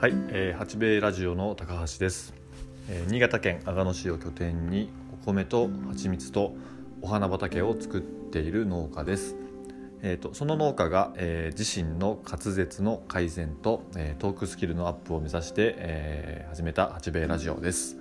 [0.00, 2.32] はい、えー、八兵衛ラジオの高橋です、
[2.88, 4.90] えー新潟県阿賀野市を拠点に
[5.20, 6.54] お米と蜂蜜と
[7.02, 9.34] お花畑を作っている農家です。
[10.02, 17.96] えー、とその農家が、えー自身の滑舌の改善と、えートークスキルのアップを目指して、えー始めた八兵衛ラジオです。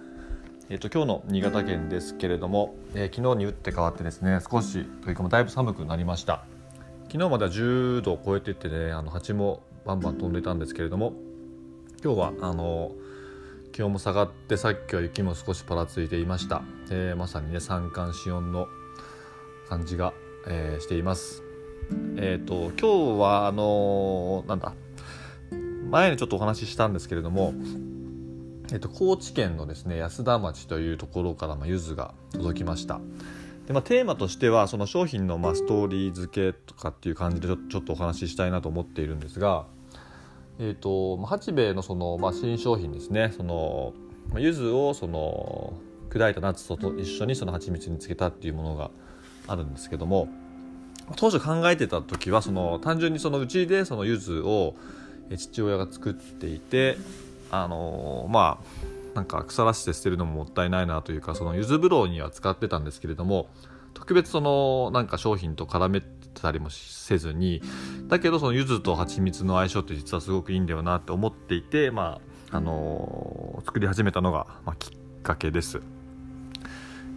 [0.69, 6.45] えー、と今日の新潟県ですけれども、えー昨日に打って変わってですね少しというかもだいぶ寒くなりました
[7.07, 11.13] 昨日までは10度を超えてってねあの蜂もバンバン飛んでたんですけれども
[12.03, 12.91] 今日はあの
[13.71, 16.61] 気温も下がってさっきは雪も少しぱらついていました、
[16.91, 18.67] えーまさにね三寒四温の
[19.67, 20.13] 感じが、
[20.47, 21.43] えーしています。
[22.17, 24.73] えっ、と今日はあのなんだ
[25.89, 27.53] 前にちょっとお話ししたんですけれども
[28.71, 32.99] えっと、高知県のですね安田町というところから、まあ、柚子が届きました。
[33.65, 39.65] で、まあ、テーマとしてはその商品の、まあ、ストーリー付けとかっていう感じでちょちょっとお話ししたいなと思っているんですが、
[40.59, 43.33] えっとまあ八兵衛のその、まあ、新商品ですね。
[43.35, 43.93] その、
[44.29, 45.73] まあ、柚子をその
[46.09, 48.91] 砕いたナッツと一緒にその蜂蜜につけたっていうものが
[49.47, 50.29] あるんですけども
[51.15, 54.75] 当初考えてた時はその単純にそのうちでその柚子を
[55.35, 56.97] 父親が作っていて
[57.51, 63.49] あのーまあなんか腐らして捨てるのももったいないなというかその柚子風呂には使ってたんですけれども
[63.95, 66.07] 特別そのなんか商品と絡めて
[66.41, 67.61] たりもせずに
[68.07, 72.19] だけどその柚子と蜂蜜の相性って実はすごくいいんだよなって思っていてま
[72.51, 75.81] ああのー作り始めたのが、まあ、きっかけです。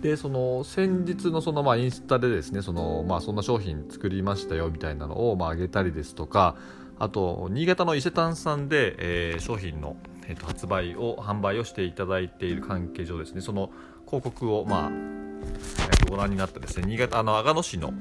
[0.01, 6.57] でその先日のそのまあインスタでですねそのまあそんな商品作りましたよみたいなのをまあげたりですとか
[6.99, 9.97] あと新潟の伊勢丹さんで、えー商品の、
[10.27, 13.71] えーと発売を販売をしていただいている関係上ですねその
[14.07, 17.93] 広告をまあ、えご覧になったですね新潟あの阿賀野市の、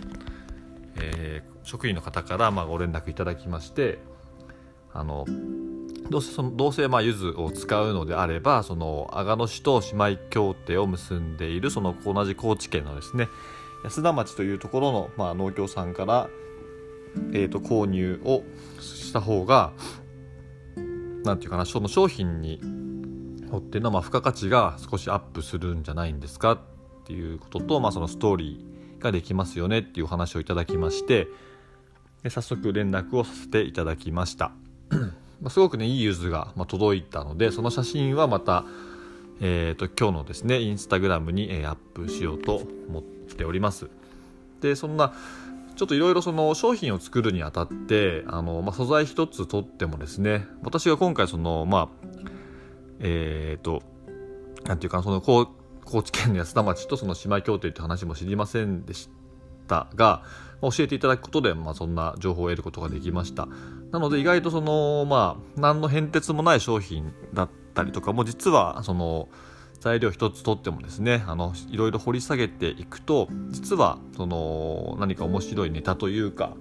[1.01, 3.99] えー職員の方からまあご連絡いただきまして
[4.91, 5.25] あの
[6.09, 13.27] どうせそのどうせまあ柚子を使うのであればその阿賀野市と姉妹協定を結んでいるその同じ高知県のですね
[13.83, 16.27] 安田町というところの、まあ、農協さんから、
[17.33, 18.43] えー、と購入を
[18.81, 19.71] した方が
[21.23, 22.59] なんていうかなその商品に
[23.51, 26.59] とってのまあ付加価値が少しアップするんじゃないんですかっ
[27.05, 31.27] ていうことと、まあ、そのストーリーができますよねっていうお話をいただきまして
[32.23, 34.51] で早速連絡をさせていただきました。
[35.41, 38.65] ますごくねいいユズが、ま、届いたのでその写真はまた、
[39.39, 43.87] えー、と今日のですねインスタグラムに、えーアップしようと思っております
[44.59, 45.13] でそんな
[45.77, 51.89] ちょっといろいろその商品を作るにあたってあの、まあ、素材一つとってもですね私が今回そのまあ
[52.99, 53.81] えっ、と
[54.65, 55.47] なんていうかその高
[55.89, 59.09] 高知県の安田町とその姉妹協定という話も知りませんでし
[59.67, 60.23] たが
[60.61, 63.47] 教えていただくことで、まあ、そんな情報を得ることができました
[63.91, 69.29] なので意外とそのまあ何の変哲もない商品だったりとかも実はその
[69.79, 76.53] 材料一つとってもですねあのいろいろ掘り下げていくと実はその何か面白いネタというか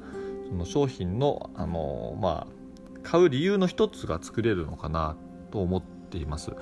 [0.48, 2.58] その商品のあのまあ
[3.02, 5.16] 買う理由の一つが作れるのかな
[5.50, 6.52] と思っています。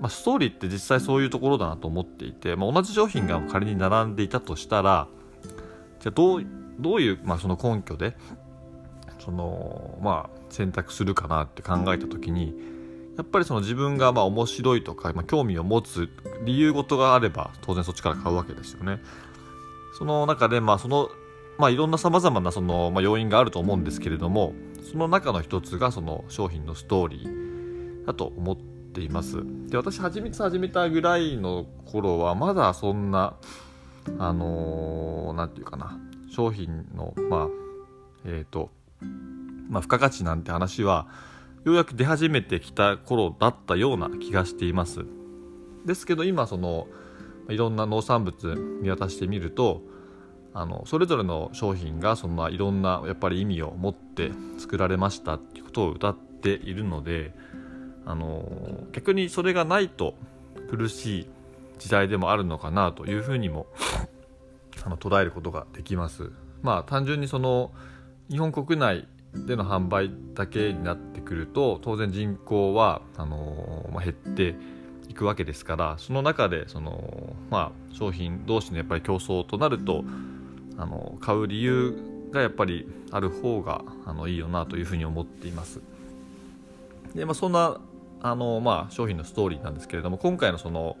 [0.00, 5.08] まあ、ストーリーって実際そういうところだなと思っていて、まあ、同じ商品が仮に並んでいたとしたら
[6.00, 6.46] じゃあどう
[6.78, 8.16] どういう、まあ、その根拠で
[9.18, 12.54] そのまあ選択するかなって考えた時に
[13.16, 16.08] やっぱりその自分がまあ面白いとか、まあ、興味を持つ
[16.44, 19.00] 理由事があれば当然そっちから買うわけですよね。
[19.96, 21.08] その中でまあその
[21.56, 24.52] まあいろんなさまざまなその、まあ、要因があると思うんですけれども
[24.90, 29.42] その中の一つがその商品のストーリーだと思ってています。
[29.68, 33.34] で私はちみつ始めたぐらいの頃はまだそんな
[34.18, 35.98] あのーていうかな
[36.30, 37.48] 商品のまあ
[38.24, 38.70] えっ、と
[39.68, 41.08] まあ付加価値なんて話は
[41.64, 45.04] ようやく出始めてきた頃だったような気がしています。
[45.84, 46.86] ですけど今その
[47.48, 49.82] いろんな農産物見渡してみると
[50.54, 57.34] あのそれぞれの商品がそんないろんなやっぱり意味を持って作られましたっていうことを歌っているので
[58.06, 60.14] あの逆にそれがないと
[60.70, 61.26] 苦しい
[61.78, 63.66] 時代でもあるのかなというふうにも
[64.84, 66.30] あの捉えることができます。
[66.62, 67.72] まあ単純にその
[68.30, 74.54] 日本国内での販売だけになってくると当然人口はあの、まあ、減って
[75.08, 80.04] いくわけですからその中でその、まあ、商品同士のやっぱり競争となると
[80.78, 81.94] あの買う理由
[82.32, 85.80] がやっぱりある方があのいいよなというふうに思っています。
[87.14, 87.80] でまあ、そんな
[88.24, 90.96] あの、まあ、商品のストーリーなんですけれども今回のその、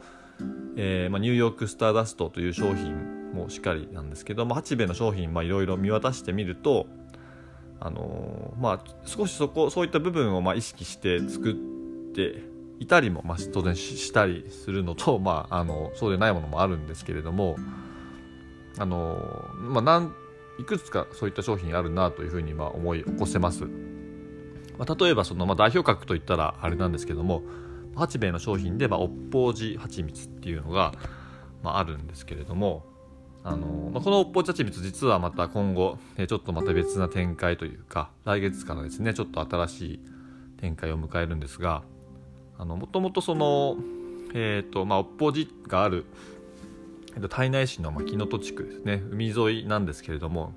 [0.76, 6.86] えーまあ、ニューヨークスターダストという商品もしっかりなんですけども八兵衛の商品いろいろ見渡してみると
[7.80, 11.54] あのまあ、少しそこそういった部分をまあ意識して作っ
[12.14, 12.42] て
[12.78, 17.56] いたりも、まあ、当然したりするのと、 まあ、あのそうでないものもあるんですけれども
[18.78, 20.14] あの、まあ、なん
[20.58, 23.66] いくつかそういった商品あるなというふうにまあ思い起こせます。
[24.78, 27.42] まあ、例えばその、まあ、代表格といったらあれなんですけども
[27.94, 30.92] 八兵衛の商品で、まあ、おっぽうじ蜂蜜っていうのが、
[31.62, 32.84] まあ、あるんですけれども
[33.44, 40.00] あの、まあ、このおっぽうじ蜂蜜実はまた今後、ちょっとまた別な展開というか来月からですねちょっと新しい
[40.60, 41.82] 展開を迎えるんですが
[42.58, 43.76] もともとその、
[44.34, 46.04] えーとまあ、おっぽうじがある、
[47.28, 50.54] 胎内市の、まあ、木の戸地区ですね海沿いなんですけれども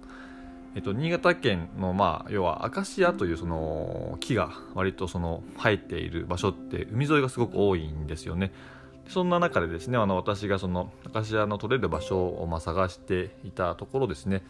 [0.77, 8.51] えっと、新潟県の、まあ、要はアカシアというその木が割とその生えている場所って海沿いがすごく多いんですよね。
[9.09, 14.43] そんな中でですねあの私がそのアカシアの取れる場所をまあ探していたところですね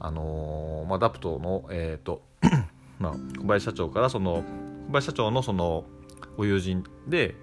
[0.00, 2.22] あの、まあ、ダプトの、えーと
[2.98, 4.44] まあ、小林社長からその
[4.86, 5.84] 小林社長のその
[6.38, 7.34] ご友人で、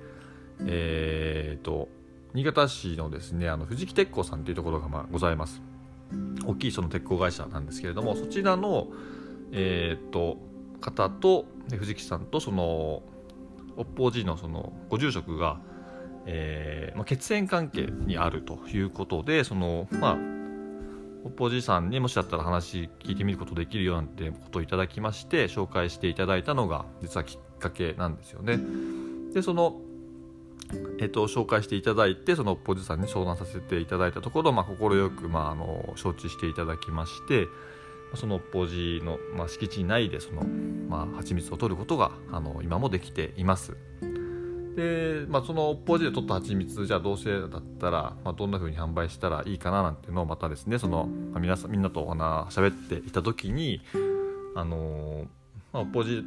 [0.66, 1.90] えーと、
[2.34, 5.75] 新潟市のですねあの藤木鉄工さんというところがまあございます。
[6.46, 8.88] 大きいその鉄鋼会社なんですけれどもそちらの、
[9.52, 10.38] えーと、
[10.80, 13.04] 方と藤木さんとその
[13.78, 15.60] おぽうじのそのご住職が、
[16.26, 20.18] えーまあ、血縁関係にあるということでそのまあ
[21.26, 28.60] おぽじさんにもしだったら話聞いてみることできるよなんてことをいただきまして紹介していただいたのが実はきっかけなんですよね。
[29.34, 29.82] でその
[31.00, 37.48] えっと、紹介していただいてそのポジさんに相談させていただいたところ快、まあ、く、まあ、あの承知していただきまして
[38.16, 40.44] そのポジの、まあ、敷地内でその、
[40.88, 43.76] まあ、蜂蜜を取ることがあの今もできています。
[44.76, 53.82] で、まあ、そのポジで取った蜂蜜じゃあどうせだったら、まあ、どんな風に販売したらいいかななんていうのをまたですねその、まあ、皆さんみんなとお話しゃべっていた時に
[54.56, 55.28] あの、
[55.72, 56.24] まあ、ポジ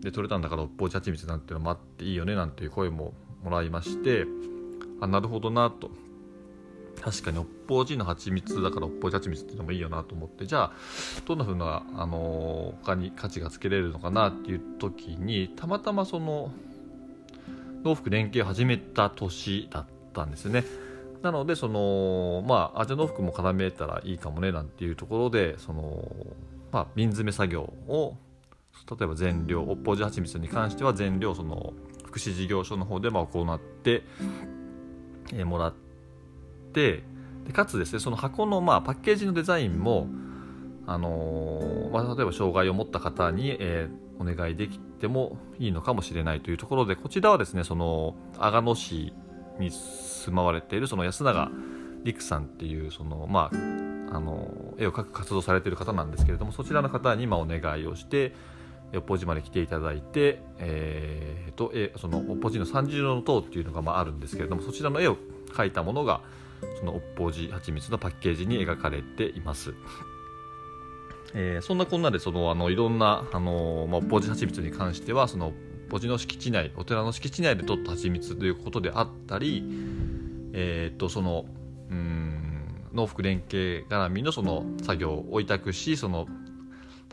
[0.00, 4.26] で取れたんだからポジ蜂蜜なんていうのもあっていいよねなんていう声ももらいまして
[5.00, 5.90] あなるほどなと。
[7.00, 10.46] 確かにおっぽうじの蜂蜜だからおっぽうじ蜂蜜っていうのもいいよなと思って。
[10.46, 10.72] じゃあ
[11.26, 16.52] どんな風なあの他に価値がつけれるのかなっていう時にたまたまその
[17.82, 20.64] 農福連携を始めた年だったんですね。
[21.22, 26.08] なのでそのまあ味の服も絡めたらいいかもねなんていうところでその
[26.70, 28.16] まあ瓶詰め作業を
[28.88, 31.72] 例えば全量おっぽうじ蜂蜜に関しては全量その
[32.12, 34.04] 福祉事業所の方でま行って、
[35.44, 35.74] もらっ
[36.74, 37.02] て
[37.46, 40.08] でかつですねその箱のまあパッケージのデザインも、
[40.86, 43.88] あの、まあ、例えば障害を持った方に、え、
[44.18, 49.12] お願いできてもいいのかもしれないというところでこちらはですねその阿賀野市
[49.58, 51.50] に住まわれているその安永
[52.04, 58.32] 陸さんっていうそのまああの絵を描く活動されている方なんですけれどもそちらの方にまお願いをして
[58.94, 65.16] おっぽじまで来ていただいて、えーと、えそのおっぽじの三十色の塔っていうのがまああるんですけれどもそちらの絵を
[65.52, 66.20] 描いたものが
[66.78, 69.74] そのおっぽじ蜂蜜のパッケージに描かれています。
[71.34, 75.52] えー、そんなこんなでそのあのいろんなあの、まあ、おっぽじ蜂蜜に関してはその
[75.90, 79.64] おじの敷地内お寺の敷地内で取った蜂蜜ということであったり、
[80.52, 81.46] えーと、とその
[81.90, 82.42] うん
[82.92, 86.26] 農福連携絡みのその作業を委託しその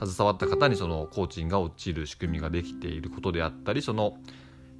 [0.05, 4.17] 携わった方にその工賃が落ちる仕組みができていることであったりその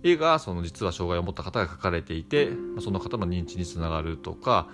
[0.03, 2.49] 絵がその実は障害を持った方が描かれていて
[2.79, 4.67] その方の認知につながるとか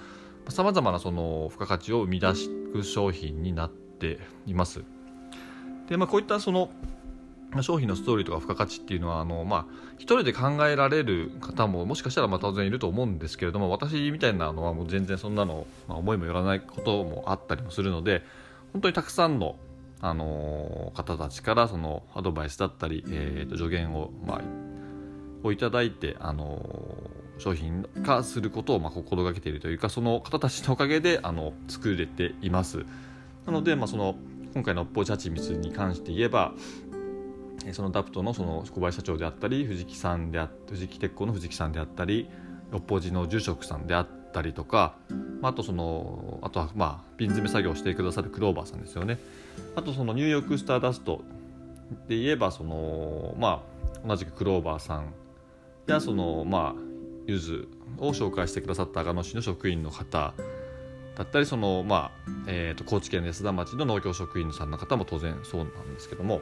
[0.50, 2.50] さまざまなその付加価値を生み出す
[2.84, 4.84] 商品になっています。
[5.90, 6.70] でまあ、こういったその
[7.62, 9.66] 商品のストーリーとか付加価値っていうのはあの、まあ、
[9.98, 18.24] 一人で考えられる方ももしかしたらまあ当然いると思うんですけれども私みたいなのはもう全然そんなの、まあ、思いもよらないこともあったりもするので
[18.74, 19.56] 本当にたくさんの
[20.06, 24.42] あの方たちからそのアドバイスだったり、えー、と助言を、まあ、
[25.44, 26.62] をいただいて、あの
[27.40, 32.86] 商品化することをまあ心がけているというかその方たちのおかげであの作れています。
[33.48, 34.16] なので、まあ、その
[34.54, 36.54] 今回の「ポーチハチミツ」に関して言えば
[37.74, 42.30] そのダプトのその小林社長であったり藤木さんであ藤木鉄工の藤木さんであったり
[42.72, 44.96] 六法寺の住職さんであったりたりとか
[45.42, 49.18] まああとそのあとはまあ瓶詰め作業をしてくださるクローバーさんですよね。
[49.76, 51.22] あとそのニューヨークスターダスト
[52.10, 53.64] で言えばそのま
[54.04, 55.14] あ同じくクローバーさん
[55.88, 56.82] やそのまあ
[57.26, 60.34] ゆずを紹介してくださった阿賀野市の職員の方
[61.16, 66.42] だったりそのまあ、えー、と高知県安田町の農協職員さんの方も当然そうなんですけども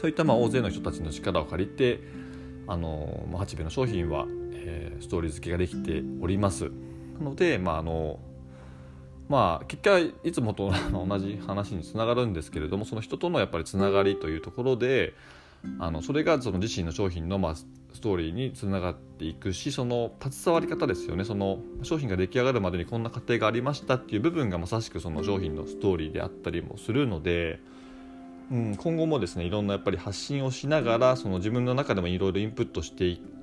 [0.00, 2.00] そういったまあ大勢の人たちの力を借りて
[2.66, 4.26] あの、まあ、八兵衛の商品は、
[4.64, 6.70] えー、ストーリー付けができております。
[7.18, 8.18] なのでまああの
[9.28, 15.14] まあ結果いつもと同じ話につながるんですけれどもその人とのやっぱりつながりというところで
[15.78, 21.24] あのそれがその自身の商品のまあストーリーにつながっていくしその携わり方ですよね。
[21.24, 27.60] その商品が出来上がるまでにこんな過程がありましたっていう部分がまさしくその商品のストーリーであったりもするので、
[28.50, 33.33] うん、今後もですねいろんなやっぱり発信をしながらその自分の中でもいろいろインプットしていって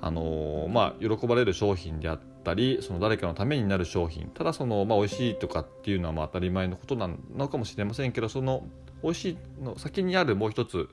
[0.00, 8.66] あのまあ、喜ばれる商品であったりその誰かのためになる商品ただその、まあ、美味しいとかっていうのはまあ当たり前のことなのかもしれませんけどその
[9.02, 10.88] 美味しいの先にあるもう一つ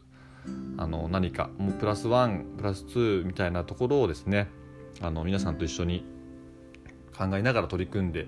[0.78, 4.50] あの何かもうプラスワンプラス2みたいなところをですね
[5.02, 6.06] あの皆さんと一緒に
[7.18, 8.26] 考えながら取り組んでい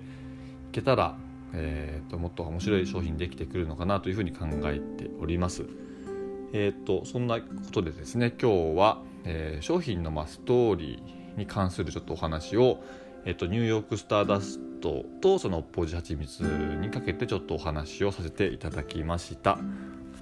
[0.72, 1.16] けたら、
[1.52, 5.64] えーと、もっと面白い商品できてくるのかなというふうに考えております。
[6.52, 12.82] えーと、そんなことでですね今日は、えー、商品のまストーリーに関するちょっとお話を、
[13.24, 16.44] えーと、ニューヨークスターダストとそのポジハチミツ
[16.80, 19.58] にかけてちょっとお話をさせていただきました。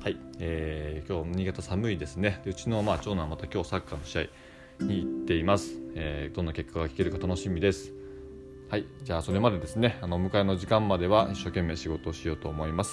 [0.02, 2.40] はい、えー、今日新潟寒いですね。
[2.44, 4.20] でうちのまあ長男はまた今日サッカーの試
[4.80, 7.92] 合に行っています、えー、どんな結果が聞けるか楽しみです。
[8.70, 8.86] はい。
[9.02, 12.92] じゃあそれまでですねあの迎えの時間までは一生懸命仕事をしようと思います、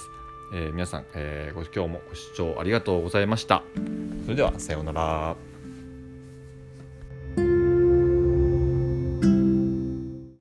[0.54, 3.64] えー、皆さん、えー、ご今日もご視聴ありがとうございました。
[4.24, 5.51] それではさようなら。